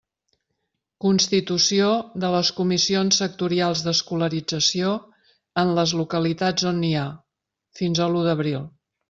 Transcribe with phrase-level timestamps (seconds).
[1.03, 1.89] Constitució
[2.23, 4.95] de les comissions sectorials d'escolarització
[5.65, 7.07] en les localitats on n'hi ha:
[7.83, 8.67] fins a l'u d'abril.